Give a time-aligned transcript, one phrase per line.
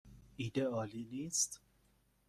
[0.37, 1.61] ایده عالی نیست؟